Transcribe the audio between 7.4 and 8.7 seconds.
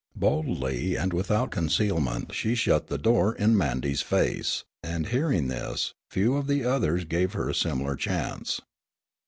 a similar chance.